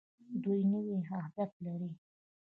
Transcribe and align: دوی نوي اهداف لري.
دوی 0.43 0.61
نوي 0.71 0.95
اهداف 1.21 1.51
لري. 1.65 1.91